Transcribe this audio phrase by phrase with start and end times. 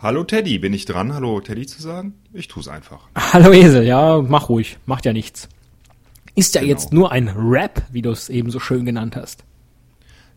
[0.00, 2.14] Hallo Teddy, bin ich dran, Hallo Teddy zu sagen?
[2.32, 3.08] Ich tu's einfach.
[3.16, 5.48] Hallo Esel, ja, mach ruhig, macht ja nichts.
[6.34, 6.70] Ist ja Genau.
[6.72, 9.44] jetzt nur ein Rap, wie du es eben so schön genannt hast.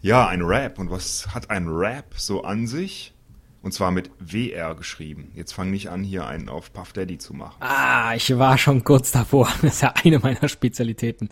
[0.02, 0.80] Ja, ein Rap.
[0.80, 3.14] Und was hat ein Rap so an sich?
[3.62, 5.32] Und zwar mit WR geschrieben.
[5.36, 7.58] Jetzt fang nicht an, hier einen auf Puff Daddy zu machen.
[7.60, 9.48] Ah, ich war schon kurz davor.
[9.62, 11.30] Das ist ja eine meiner Spezialitäten.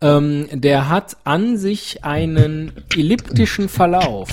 [0.00, 4.28] Ähm, der hat an sich einen elliptischen Verlauf.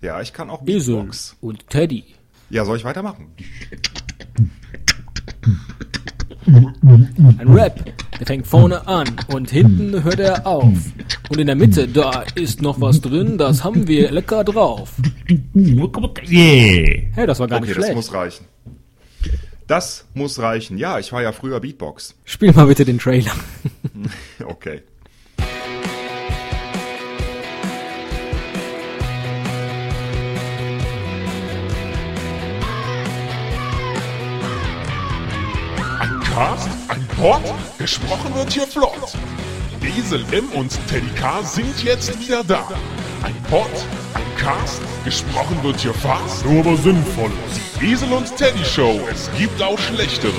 [0.00, 1.36] Ja, ich kann auch Esel Beatbox.
[1.40, 2.04] und Teddy.
[2.50, 3.28] Ja, soll ich weitermachen?
[6.46, 7.84] Ein Rap,
[8.18, 10.72] der fängt vorne an und hinten hört er auf.
[11.28, 14.94] Und in der Mitte, da ist noch was drin, das haben wir lecker drauf.
[15.54, 17.02] Yeah.
[17.12, 17.96] Hey, das war gar Okay, nicht das schlecht.
[17.96, 18.46] muss reichen.
[19.66, 20.78] Das muss reichen.
[20.78, 22.14] Ja, ich war ja früher Beatbox.
[22.24, 23.32] Spiel mal bitte den Trailer.
[24.46, 24.82] Okay.
[36.38, 37.42] Ein Cast, ein Pod,
[37.78, 39.12] gesprochen wird hier flott.
[39.82, 42.68] Esel M und Teddy K sind jetzt wieder da.
[43.24, 43.66] Ein Pod,
[44.14, 47.32] ein Cast, gesprochen wird hier fast, nur aber sinnvoll.
[47.80, 50.30] Die Esel und Teddy Show, es gibt auch schlechtere.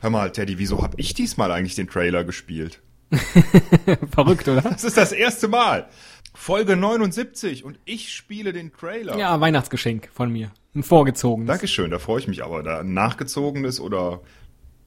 [0.00, 2.82] Hör mal, Teddy, wieso hab ich diesmal eigentlich den Trailer gespielt?
[4.10, 4.62] Verrückt, oder?
[4.62, 5.88] Das ist das erste Mal.
[6.34, 9.16] Folge 79 und ich spiele den Trailer.
[9.16, 10.50] Ja, Weihnachtsgeschenk von mir.
[10.74, 11.46] Ein vorgezogenes.
[11.46, 12.64] Dankeschön, da freue ich mich aber.
[12.64, 14.22] Da ein nachgezogenes oder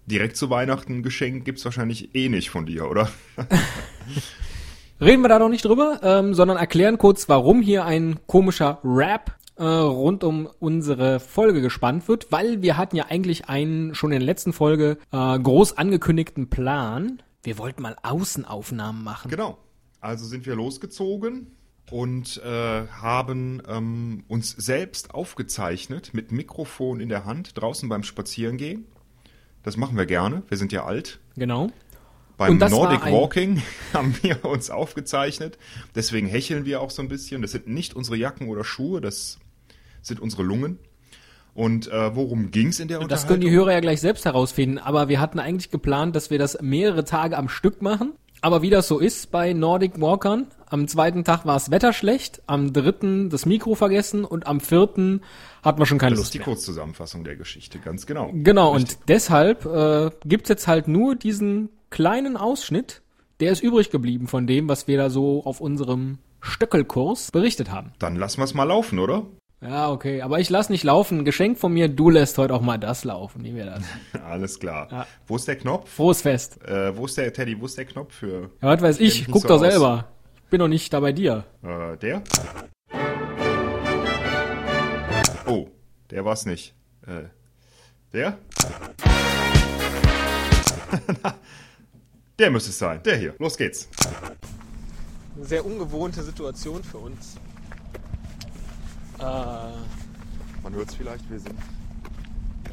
[0.09, 3.09] direkt zu Weihnachten ein Geschenk gibt's wahrscheinlich eh nicht von dir, oder?
[5.01, 9.37] Reden wir da noch nicht drüber, ähm, sondern erklären kurz, warum hier ein komischer Rap
[9.55, 14.19] äh, rund um unsere Folge gespannt wird, weil wir hatten ja eigentlich einen schon in
[14.19, 17.21] der letzten Folge äh, groß angekündigten Plan.
[17.43, 19.31] Wir wollten mal Außenaufnahmen machen.
[19.31, 19.57] Genau.
[20.01, 21.47] Also sind wir losgezogen
[21.91, 28.85] und äh, haben ähm, uns selbst aufgezeichnet mit Mikrofon in der Hand draußen beim Spazierengehen.
[29.63, 30.43] Das machen wir gerne.
[30.47, 31.19] Wir sind ja alt.
[31.35, 31.71] Genau.
[32.37, 33.61] Beim Nordic Walking
[33.93, 35.57] haben wir uns aufgezeichnet.
[35.93, 37.41] Deswegen hecheln wir auch so ein bisschen.
[37.41, 39.39] Das sind nicht unsere Jacken oder Schuhe, das
[40.01, 40.79] sind unsere Lungen.
[41.53, 43.65] Und äh, worum ging's in der Das können die Unterhaltung?
[43.65, 47.37] Hörer ja gleich selbst herausfinden, aber wir hatten eigentlich geplant, dass wir das mehrere Tage
[47.37, 48.13] am Stück machen.
[48.41, 52.41] Aber wie das so ist bei Nordic Walkern, am zweiten Tag war es Wetter schlecht,
[52.47, 55.21] am dritten das Mikro vergessen und am vierten
[55.63, 56.45] hatten wir schon keine Das ist Lust die mehr.
[56.45, 58.29] Kurzzusammenfassung der Geschichte, ganz genau.
[58.33, 58.97] Genau, Richtig.
[58.97, 63.01] und deshalb äh, gibt's jetzt halt nur diesen kleinen Ausschnitt,
[63.39, 67.91] der ist übrig geblieben von dem, was wir da so auf unserem Stöckelkurs berichtet haben.
[67.99, 69.25] Dann lassen wir es mal laufen, oder?
[69.61, 71.25] Ja, okay, aber ich lass nicht laufen.
[71.25, 73.43] Geschenk von mir, du lässt heute auch mal das laufen.
[73.43, 73.83] Wie wir das?
[74.25, 74.87] Alles klar.
[74.89, 75.05] Ja.
[75.27, 75.89] Wo ist der Knopf?
[75.93, 76.63] Frohes Fest.
[76.65, 79.41] Äh, wo ist der, Teddy, wo ist der Knopf für Ja, was weiß ich, guck
[79.41, 79.61] so doch aus.
[79.61, 80.07] selber.
[80.45, 81.43] Ich bin doch nicht da bei dir.
[81.63, 82.23] äh, der?
[85.45, 85.67] Oh,
[86.09, 86.73] der war's nicht.
[87.05, 87.23] Äh,
[88.13, 88.37] der?
[92.39, 93.01] der müsste es sein.
[93.03, 93.35] Der hier.
[93.39, 93.89] Los geht's.
[95.35, 97.35] Eine sehr ungewohnte Situation für uns.
[99.19, 99.23] Äh,
[100.63, 101.55] Man hört es vielleicht, wir sind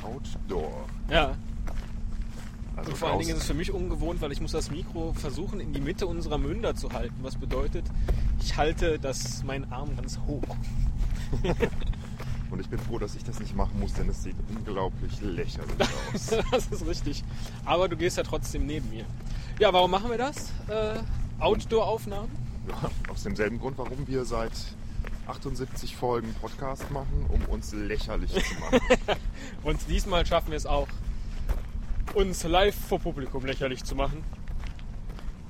[0.03, 0.87] outdoor.
[1.11, 1.35] ja.
[2.77, 5.15] Also Und vor allen Dingen ist es für mich ungewohnt, weil ich muss das Mikro
[5.15, 7.15] versuchen, in die Mitte unserer Münder zu halten.
[7.23, 7.87] Was bedeutet,
[8.43, 10.43] ich halte das, meinen Arm ganz hoch.
[12.51, 15.73] Und ich bin froh, dass ich das nicht machen muss, denn es sieht unglaublich lächerlich
[16.15, 16.27] aus.
[16.51, 17.25] das ist richtig.
[17.65, 19.07] Aber du gehst ja trotzdem neben mir.
[19.59, 20.53] Ja, warum machen wir das?
[20.69, 20.99] Äh,
[21.39, 22.29] Outdoor-Aufnahmen?
[22.69, 24.53] Ja, aus demselben Grund, warum wir seit
[25.27, 28.81] 78 Folgen Podcast machen, um uns lächerlich zu machen.
[29.63, 30.89] Und diesmal schaffen wir es auch,
[32.15, 34.23] uns live vor Publikum lächerlich zu machen.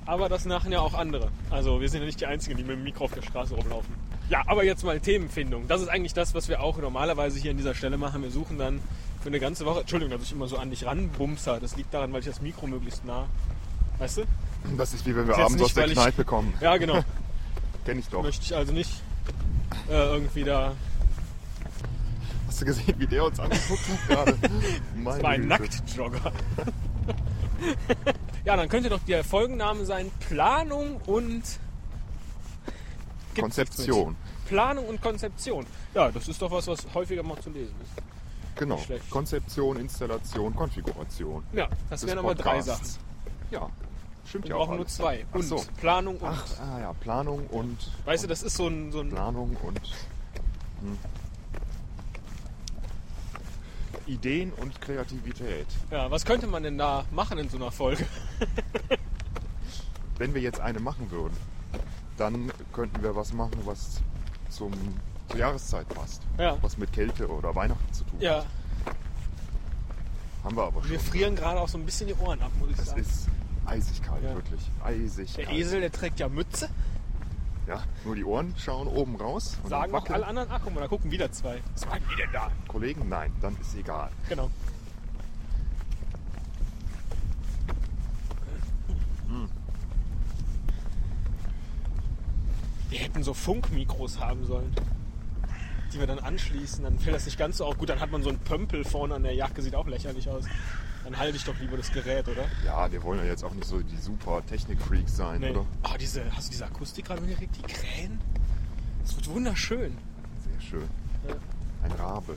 [0.06, 1.30] Aber das machen ja auch andere.
[1.50, 3.94] Also wir sind ja nicht die Einzigen, die mit dem Mikro auf der Straße rumlaufen.
[4.28, 5.68] Ja, aber jetzt mal Themenfindung.
[5.68, 8.22] Das ist eigentlich das, was wir auch normalerweise hier an dieser Stelle machen.
[8.22, 8.80] Wir suchen dann
[9.20, 9.80] für eine ganze Woche.
[9.80, 11.60] Entschuldigung, dass ich immer so an dich ranbumser.
[11.60, 13.26] Das liegt daran, weil ich das Mikro möglichst nah.
[13.98, 14.22] Weißt du?
[14.76, 16.54] Das ist wie wenn wir abends nicht, aus der ich- Kneipe kommen.
[16.60, 17.04] Ja, genau.
[17.84, 18.22] Kenn ich doch.
[18.22, 18.90] Möchte ich also nicht
[19.88, 20.72] äh, irgendwie da.
[22.46, 24.38] Hast du gesehen, wie der uns angeguckt hat gerade?
[25.04, 25.46] Das war ein.
[25.46, 26.32] Nacktjogger.
[28.44, 31.42] ja, dann könnte doch der Folgenname sein Planung und
[33.34, 34.16] Gibt's Konzeption.
[34.48, 35.66] Planung und Konzeption.
[35.94, 37.92] Ja, das ist doch was, was häufiger mal zu lesen ist.
[38.56, 38.80] Genau.
[39.10, 41.42] Konzeption, Installation, Konfiguration.
[41.52, 42.62] Ja, das wären aber drei.
[42.62, 42.86] Sachen.
[43.50, 43.68] Ja,
[44.26, 44.60] stimmt Wir ja auch.
[44.66, 44.94] brauchen nur alles.
[44.96, 45.24] zwei.
[45.32, 45.64] Und so.
[45.80, 46.28] Planung und.
[46.28, 49.78] Ach, ah ja, Planung und weißt du, das ist so ein, so ein Planung und
[50.80, 50.98] hm.
[54.06, 55.66] Ideen und Kreativität.
[55.90, 58.06] ja, was könnte man denn da machen in so einer Folge?
[60.18, 61.36] Wenn wir jetzt eine machen würden,
[62.16, 64.00] dann könnten wir was machen, was
[64.48, 64.72] zum
[65.28, 66.22] zur Jahreszeit passt.
[66.38, 66.56] Ja.
[66.62, 68.46] Was mit Kälte oder Weihnachten zu tun Ja, hat.
[70.44, 70.90] Haben wir aber schon.
[70.92, 73.00] wir frieren gerade auch so ein bisschen die Ohren ab, muss ich Es sagen.
[73.00, 73.26] ist
[73.66, 74.34] eisig kalt, Ja.
[74.34, 74.60] wirklich.
[74.84, 75.56] Eisig Der kalt.
[75.58, 76.68] Esel, der trägt ja Mütze.
[77.66, 79.58] Ja, nur die Ohren schauen oben raus.
[79.64, 81.60] und Sagen auch alle anderen, ach guck mal, da gucken wieder zwei.
[81.74, 82.50] Was meinen die denn da?
[82.68, 84.10] Kollegen, nein, dann ist egal.
[84.28, 84.50] Genau.
[92.88, 94.72] Wir hätten so Funkmikros haben sollen,
[95.92, 96.84] die wir dann anschließen.
[96.84, 97.76] Dann fällt das nicht ganz so auf.
[97.78, 100.44] Gut, dann hat man so einen Pömpel vorne an der Jacke, sieht auch lächerlich aus.
[101.06, 102.46] Dann halte ich doch lieber das Gerät, oder?
[102.64, 105.50] Ja, wir wollen ja jetzt auch nicht so die super Technik-Freaks sein, Nee.
[105.50, 105.64] oder?
[105.84, 107.56] Oh, diese, hast du diese Akustik gerade mitgekriegt?
[107.58, 108.20] Die Krähen?
[109.02, 109.96] Das wird wunderschön.
[110.50, 110.88] Sehr schön.
[111.28, 111.34] Ja.
[111.84, 112.36] Ein Rabe.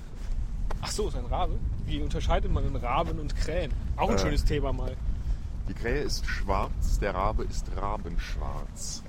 [0.81, 1.57] Ach so, ist ein Rabe?
[1.87, 3.73] Wie unterscheidet man denn Raben und Krähen?
[3.97, 4.19] Auch ein Äh.
[4.19, 4.95] schönes Thema mal.
[5.67, 9.01] Die Krähe ist schwarz, der Rabe ist rabenschwarz.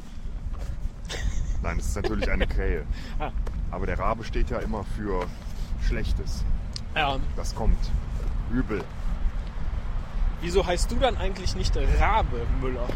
[1.62, 2.86] Nein, es ist natürlich eine Krähe.
[3.18, 3.30] Ah.
[3.70, 5.26] Aber der Rabe steht ja immer für
[5.86, 6.44] Schlechtes.
[6.94, 7.76] Ja, Das kommt.
[8.50, 8.82] Übel.
[10.40, 12.88] Wieso heißt du dann eigentlich nicht Rabe Müller?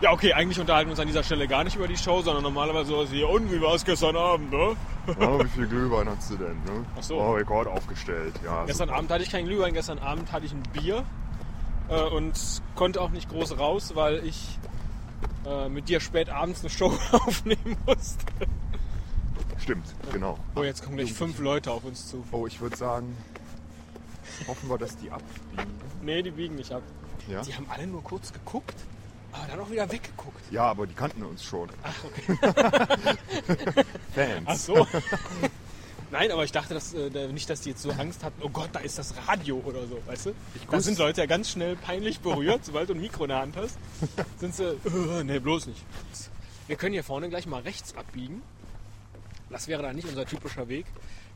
[0.00, 2.42] Ja, okay, eigentlich unterhalten wir uns an dieser Stelle gar nicht über die Show, sondern
[2.42, 4.74] normalerweise sowas wie, und wie war es gestern Abend, ne?
[5.20, 6.56] Ja, wie viel Glühwein hast du denn?
[6.64, 6.86] Ne?
[6.98, 7.20] Ach so.
[7.20, 8.34] Oh, Rekord aufgestellt.
[8.42, 8.98] Ja, Gestern super.
[8.98, 11.04] Abend hatte ich keinen Glühwein, gestern Abend hatte ich ein Bier
[11.90, 12.32] äh, und
[12.76, 14.58] konnte auch nicht groß raus, weil ich
[15.46, 18.24] äh, mit dir spät abends eine Show aufnehmen musste.
[19.58, 20.38] Stimmt, genau.
[20.56, 22.24] Oh, jetzt kommen gleich fünf Leute auf uns zu.
[22.32, 23.14] Oh, ich würde sagen,
[24.46, 25.74] hoffen wir, dass die abbiegen.
[26.02, 26.82] Nee, die biegen nicht ab.
[27.28, 27.42] Ja?
[27.42, 28.74] Die haben alle nur kurz geguckt,
[29.32, 30.50] aber dann auch wieder weggeguckt.
[30.50, 31.68] ja, aber die kannten uns schon.
[31.82, 32.36] Ach, okay.
[34.14, 34.42] Fans.
[34.46, 34.86] Ach so.
[36.10, 38.70] Nein, aber ich dachte dass, äh, nicht, dass die jetzt so Angst hatten, oh Gott,
[38.72, 40.34] da ist das Radio oder so, weißt du?
[40.68, 43.56] Da sind Leute ja ganz schnell peinlich berührt, sobald du ein Mikro in der Hand
[43.56, 43.78] hast.
[44.38, 45.84] Sind sie, äh, nee, bloß nicht.
[46.66, 48.42] Wir können hier vorne gleich mal rechts abbiegen.
[49.50, 50.86] Das wäre dann nicht unser typischer Weg.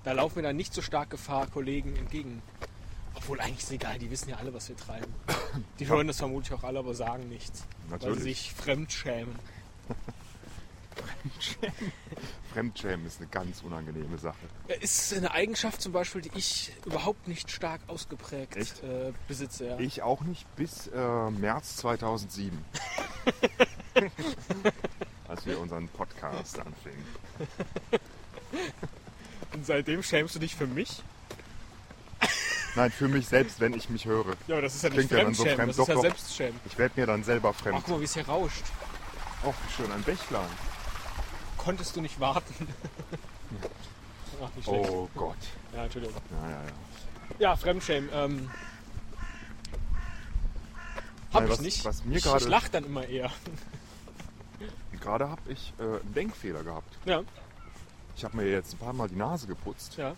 [0.02, 2.42] Da laufen wir dann nicht so stark Gefahr, Kollegen entgegen.
[3.24, 5.10] Obwohl eigentlich ist egal, die wissen ja alle, was wir treiben.
[5.78, 7.64] Die hören das vermutlich auch alle, aber sagen nichts.
[7.88, 8.18] Weil Natürlich.
[8.18, 9.38] sie sich fremd schämen.
[12.52, 14.36] Fremdschämen ist eine ganz unangenehme Sache.
[14.68, 19.68] Ja, Ist eine Eigenschaft zum Beispiel, die ich überhaupt nicht stark ausgeprägt äh, besitze.
[19.68, 19.78] Ja.
[19.78, 22.62] Ich auch nicht bis äh, März 2007.
[25.28, 27.04] als wir unseren Podcast anfingen.
[29.54, 31.02] Und seitdem schämst du dich für mich?
[32.76, 34.34] Nein, für mich selbst, wenn ich mich höre.
[34.48, 35.68] Ja, aber das ist ja nicht Klingt ja dann so fremd.
[35.70, 36.02] das Doch, ist ja doch.
[36.02, 36.60] Selbstschämen.
[36.66, 37.76] Ich werde mir dann selber Ach, fremd.
[37.78, 38.64] guck mal, wie es hier rauscht.
[39.44, 40.48] Oh, wie schön, ein Bächlein.
[41.56, 42.52] Konntest du nicht warten?
[44.42, 44.90] Ach, nicht schlecht.
[44.90, 45.36] Oh Gott.
[45.74, 46.16] Ja, Entschuldigung.
[46.42, 46.72] Ja, ja, ja.
[47.38, 48.10] Ja, Fremdschämen.
[48.12, 48.50] Ähm,
[51.32, 51.84] hab Nein, ich was- nicht.
[51.84, 53.30] was mir ich, gerade- ich lach dann immer eher.
[55.00, 56.96] Gerade habe ich äh, einen Denkfehler gehabt.
[57.04, 57.22] Ja,
[58.16, 60.14] Ich habe mir jetzt ein paar Mal die Nase geputzt ja.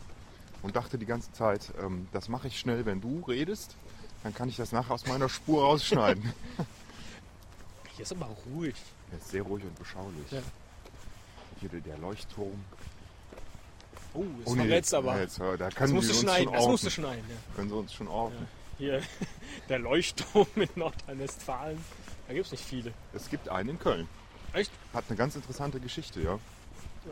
[0.63, 3.77] Und dachte die ganze Zeit, ähm, das mache ich schnell, wenn du redest.
[4.23, 6.33] Dann kann ich das nachher aus meiner Spur rausschneiden.
[7.97, 8.75] Hier ist aber ruhig.
[9.13, 10.31] Er ist sehr ruhig und beschaulich.
[10.31, 10.41] Ja.
[11.61, 12.65] Hier der- der Leuchtturm.
[14.15, 15.15] Oh, das Oh, nee, verrätst aber.
[15.17, 16.45] ja, jetzt, äh, da das können musst sie du uns schneiden.
[16.47, 17.25] schon Das musst du schneiden.
[17.29, 17.37] Ja.
[17.55, 18.49] Können sie uns schon orten.
[18.79, 19.03] Hier,
[19.69, 21.83] der Leuchtturm in Nordrhein-Westfalen.
[22.29, 22.93] Da gibt es nicht viele.
[23.15, 24.09] Es gibt einen in Köln.
[24.53, 24.73] Echt?
[24.93, 26.39] Hat eine ganz interessante Geschichte, ja.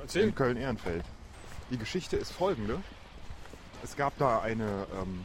[0.01, 0.25] Erzähl.
[0.25, 1.05] In Köln-Ehrenfeld.
[1.71, 2.83] Die Geschichte ist folgende.
[3.85, 5.25] Es gab da eine, ähm,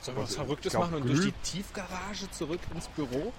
[0.00, 3.32] Sollen wir was Verrücktes glaub, machen und durch die Tiefgarage zurück ins Büro?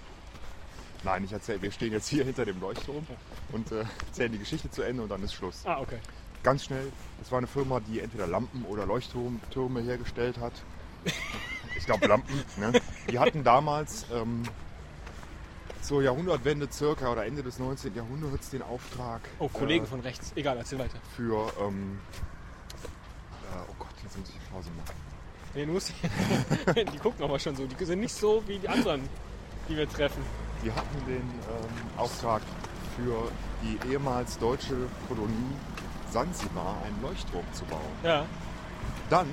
[1.04, 3.06] nein, ich erzähle, wir stehen jetzt hier hinter dem Leuchtturm
[3.52, 5.62] und äh, erzählen die Geschichte zu Ende und dann ist Schluss.
[5.64, 6.00] Ah, okay.
[6.42, 10.54] Ganz schnell, es war eine Firma, die entweder Lampen oder Leuchttürme hergestellt hat.
[11.78, 12.34] Ich glaube Lampen.
[12.58, 12.82] Ne?
[13.10, 14.44] Die hatten damals ähm,
[15.82, 17.94] zur Jahrhundertwende circa oder Ende des 19.
[17.94, 20.34] Jahrhunderts den Auftrag Oh, Kollegen äh, von rechts.
[20.36, 20.98] Egal, erzähl weiter.
[21.16, 22.00] für ähm,
[23.54, 24.96] äh, oh jetzt muss ich Pause machen.
[25.54, 25.94] Nee, du musst,
[26.94, 27.66] die gucken aber schon so.
[27.66, 29.08] Die sind nicht so wie die anderen,
[29.68, 30.22] die wir treffen.
[30.64, 32.42] Die hatten den ähm, Auftrag
[32.96, 33.32] für
[33.62, 34.76] die ehemals deutsche
[35.08, 35.56] Kolonie
[36.12, 37.82] Sansibar einen Leuchtturm zu bauen.
[38.04, 38.26] Ja.
[39.10, 39.28] Dann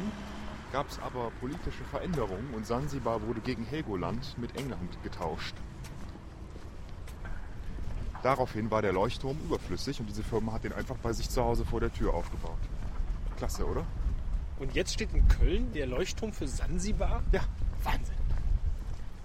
[0.72, 5.54] gab es aber politische Veränderungen und Sansibar wurde gegen Helgoland mit England getauscht.
[8.22, 11.64] Daraufhin war der Leuchtturm überflüssig und diese Firma hat den einfach bei sich zu Hause
[11.64, 12.58] vor der Tür aufgebaut.
[13.36, 13.84] Klasse, oder?
[14.62, 17.24] Und jetzt steht in Köln der Leuchtturm für Sansibar.
[17.32, 17.40] Ja.
[17.82, 18.14] Wahnsinn.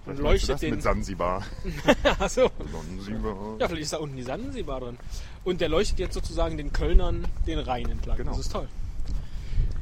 [0.04, 0.70] Und Was leuchtet das den.
[0.72, 1.44] mit Sansibar?
[2.18, 2.50] Achso.
[2.72, 3.56] Sansibar.
[3.60, 4.98] Ja, vielleicht ist da unten die Sansibar drin.
[5.44, 8.16] Und der leuchtet jetzt sozusagen den Kölnern den Rhein entlang.
[8.16, 8.32] Genau.
[8.32, 8.66] Das ist toll.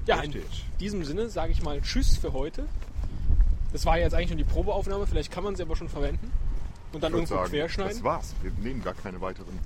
[0.05, 0.67] Ja, in Richtig.
[0.79, 2.67] diesem Sinne sage ich mal Tschüss für heute.
[3.73, 5.07] Das war jetzt eigentlich nur die Probeaufnahme.
[5.07, 6.33] Vielleicht kann man sie aber schon verwenden.
[6.93, 7.95] Und dann irgendwo sagen, querschneiden.
[7.95, 8.35] Das war's.
[8.43, 9.59] Wir nehmen gar keine weiteren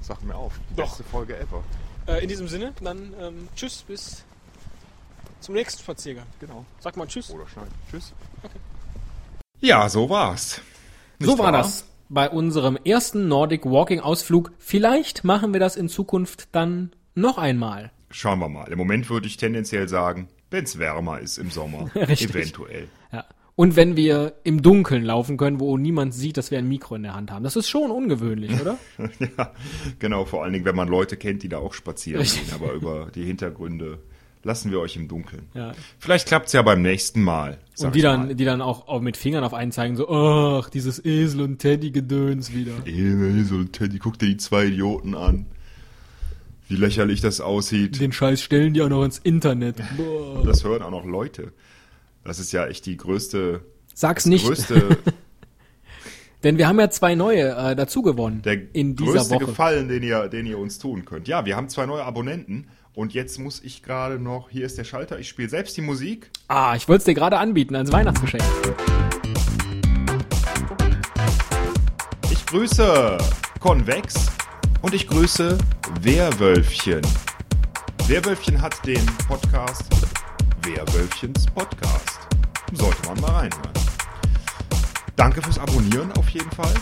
[0.00, 0.58] Sag mir auf.
[0.70, 0.88] Die Doch.
[0.88, 1.62] beste Folge ever.
[2.06, 4.24] Äh, in diesem Sinne, dann ähm, tschüss, bis
[5.40, 6.26] zum nächsten Spaziergang.
[6.40, 6.64] Genau.
[6.80, 7.30] Sag mal tschüss.
[7.30, 7.72] Oder schneiden.
[7.90, 8.12] Tschüss.
[9.60, 10.60] Ja, so war's.
[11.18, 11.52] Nicht So war wahr?
[11.52, 14.52] das bei unserem ersten Nordic Walking Ausflug.
[14.58, 17.90] Vielleicht machen wir das in Zukunft dann noch einmal.
[18.10, 18.70] Schauen wir mal.
[18.70, 21.90] Im Moment würde ich tendenziell sagen, wenn es wärmer ist im Sommer.
[21.94, 22.30] Richtig.
[22.30, 22.88] Eventuell.
[23.12, 23.24] Ja.
[23.56, 27.02] Und wenn wir im Dunkeln laufen können, wo niemand sieht, dass wir ein Mikro in
[27.02, 27.42] der Hand haben.
[27.42, 28.76] Das ist schon ungewöhnlich, oder?
[29.38, 29.52] ja,
[29.98, 30.26] genau.
[30.26, 32.44] Vor allen Dingen, wenn man Leute kennt, die da auch spazieren Richtig.
[32.44, 32.54] gehen.
[32.54, 33.98] Aber über die Hintergründe
[34.46, 35.48] lassen wir euch im Dunkeln.
[35.52, 35.72] Ja.
[35.98, 37.58] Vielleicht klappt's ja beim nächsten Mal.
[37.78, 38.34] Und die dann, mal.
[38.34, 42.54] die dann auch, auch mit Fingern auf einen zeigen, so, ach, dieses Esel und Teddy-Gedöns
[42.54, 42.72] wieder.
[42.86, 45.46] Esel und Teddy, guck dir die zwei Idioten an.
[46.68, 48.00] Wie lächerlich das aussieht.
[48.00, 49.76] Den Scheiß stellen die auch noch ins Internet.
[49.96, 50.42] Boah.
[50.44, 51.52] Das hören auch noch Leute.
[52.24, 53.60] Das ist ja echt die größte,
[53.94, 54.98] Sag's nicht, größte,
[56.46, 59.46] denn wir haben ja zwei neue äh, dazu gewonnen der in dieser größte Woche.
[59.46, 61.26] Gefallen, den ihr, den ihr uns tun könnt.
[61.26, 64.84] Ja, wir haben zwei neue Abonnenten und jetzt muss ich gerade noch, hier ist der
[64.84, 66.30] Schalter, ich spiele selbst die Musik.
[66.46, 68.44] Ah, ich wollte es dir gerade anbieten als Weihnachtsgeschenk.
[72.30, 73.18] Ich grüße
[73.58, 74.14] Convex
[74.82, 75.58] und ich grüße
[76.02, 77.02] Werwölfchen.
[78.06, 79.90] Werwölfchen hat den Podcast
[80.62, 82.20] Werwölfchens Podcast.
[82.72, 83.85] Sollte man mal reinhören.
[85.16, 86.74] Danke fürs Abonnieren auf jeden Fall.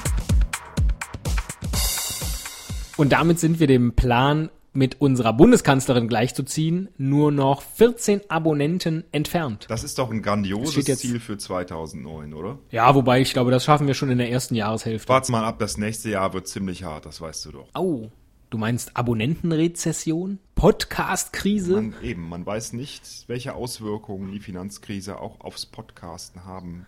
[2.96, 9.66] Und damit sind wir dem Plan, mit unserer Bundeskanzlerin gleichzuziehen, nur noch 14 Abonnenten entfernt.
[9.68, 12.58] Das ist doch ein grandioses jetzt- Ziel für 2009, oder?
[12.72, 15.08] Ja, wobei ich glaube, das schaffen wir schon in der ersten Jahreshälfte.
[15.08, 17.68] Warte mal ab, das nächste Jahr wird ziemlich hart, das weißt du doch.
[17.72, 18.10] Au,
[18.50, 20.40] du meinst Abonnentenrezession?
[20.56, 21.74] Podcast-Krise?
[21.74, 26.84] Man, eben, man weiß nicht, welche Auswirkungen die Finanzkrise auch aufs Podcasten haben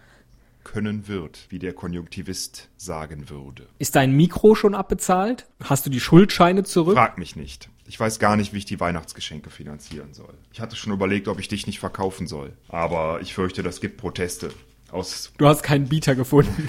[0.67, 3.69] können wird, wie der Konjunktivist sagen würde.
[3.79, 5.47] Ist dein Mikro schon abbezahlt?
[5.63, 6.97] Hast du die Schuldscheine zurück?
[6.97, 7.71] Frag mich nicht.
[7.87, 10.35] Ich weiß gar nicht, wie ich die Weihnachtsgeschenke finanzieren soll.
[10.53, 12.53] Ich hatte schon überlegt, ob ich dich nicht verkaufen soll.
[12.69, 14.51] Aber ich fürchte, das gibt Proteste.
[14.91, 16.69] Aus Du hast keinen Bieter gefunden.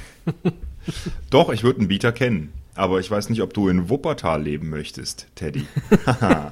[1.31, 2.53] Doch, ich würde einen Bieter kennen.
[2.75, 5.65] Aber ich weiß nicht, ob du in Wuppertal leben möchtest, Teddy.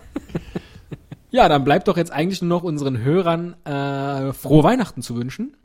[1.35, 5.57] Ja, dann bleibt doch jetzt eigentlich nur noch unseren Hörern äh, frohe Weihnachten zu wünschen.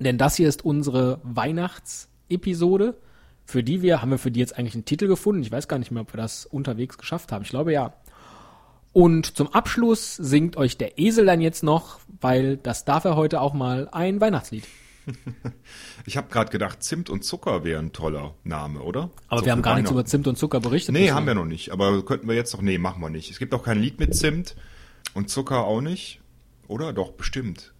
[0.00, 2.96] Denn das hier ist unsere Weihnachtsepisode,
[3.44, 5.42] für die wir, haben wir für die jetzt eigentlich einen Titel gefunden.
[5.42, 7.42] Ich weiß gar nicht mehr, ob wir das unterwegs geschafft haben.
[7.42, 7.92] Ich glaube ja.
[8.92, 13.40] Und zum Abschluss singt euch der Esel dann jetzt noch, weil das darf er heute
[13.40, 14.64] auch mal, ein Weihnachtslied.
[16.06, 19.10] Ich habe gerade gedacht, Zimt und Zucker wäre ein toller Name, oder?
[19.28, 20.04] Aber So wir haben gar nichts über.
[20.04, 20.94] Zimt und Zucker berichtet.
[20.94, 21.14] Nee, deswegen.
[21.16, 21.72] haben wir noch nicht.
[21.72, 22.62] Aber könnten wir jetzt noch.
[22.62, 23.30] Nee, machen wir nicht.
[23.30, 24.56] Es gibt auch kein Lied mit Zimt
[25.14, 26.20] und Zucker auch nicht.
[26.68, 26.92] Oder?
[26.92, 27.74] Doch, bestimmt.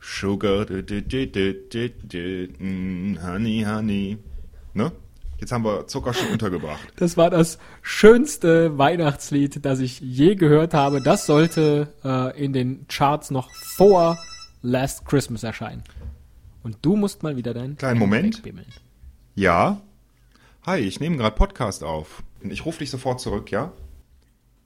[0.00, 4.18] Sugar, du, du, du, mm, honey, honey.
[4.74, 4.92] Ne?
[5.38, 6.80] Jetzt haben wir Zucker schon untergebracht.
[6.96, 11.00] Das war das schönste Weihnachtslied, das ich je gehört habe.
[11.00, 14.18] Das sollte äh, in den Charts noch vor
[14.62, 15.84] Last Christmas erscheinen.
[16.64, 18.38] Und du musst mal wieder deinen Kleinen Moment.
[18.38, 18.66] wegbimmeln.
[19.36, 19.80] Ja?
[20.66, 22.24] Hi, ich nehme gerade Podcast auf.
[22.42, 23.72] Ich rufe dich sofort zurück, ja?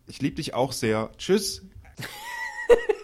[0.06, 1.10] Ich liebe dich auch sehr.
[1.18, 1.62] Tschüss.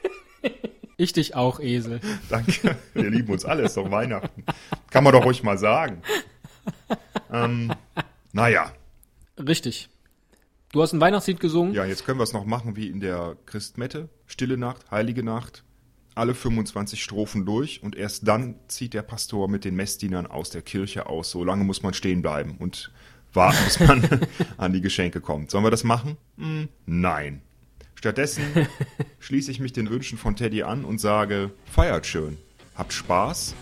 [0.98, 2.00] Ich dich auch, Esel.
[2.28, 2.76] Danke.
[2.92, 4.44] Wir lieben uns alle, ist doch Weihnachten.
[4.90, 6.02] Kann man doch ruhig mal sagen.
[7.32, 7.72] Ähm,
[8.32, 8.72] naja,
[9.38, 9.88] Richtig.
[10.72, 11.72] Du hast ein Weihnachtslied gesungen.
[11.72, 14.08] ja, jetzt können wir es noch machen wie in der Christmette.
[14.26, 15.64] Stille Nacht, Heilige Nacht.
[16.14, 20.62] Alle 25 Strophen durch und erst dann zieht der Pastor mit den Messdienern aus der
[20.62, 21.30] Kirche aus.
[21.30, 22.90] So lange muss man stehen bleiben und
[23.32, 24.02] warten, bis man
[24.58, 25.52] an die Geschenke kommt.
[25.52, 26.16] Sollen wir das machen?
[26.36, 27.40] Hm, nein.
[27.98, 28.44] Stattdessen
[29.18, 32.38] schließe ich mich den Wünschen von Teddy an und sage, feiert schön,
[32.76, 33.56] habt Spaß,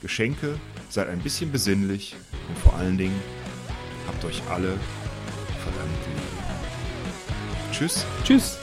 [0.00, 2.14] Geschenke, seid ein bisschen besinnlich
[2.48, 3.20] und vor allen Dingen
[4.06, 4.78] habt euch alle
[5.58, 7.72] verdammt lieb.
[7.72, 8.06] Tschüss.
[8.22, 8.58] Tschüss.